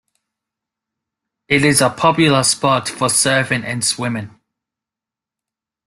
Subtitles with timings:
[1.47, 4.31] It is a popular spot for surfing and swimming.